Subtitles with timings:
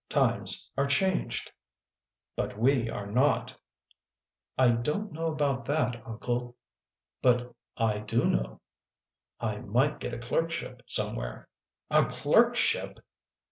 [0.09, 1.51] Times are changed....""
[2.35, 3.53] But we are not.""
[4.57, 6.55] I don t know about that, Uncle.""
[7.21, 8.61] But I do know.""
[9.39, 11.47] I might get a clerkship somewhere."
[11.91, 12.97] "A clerkship!"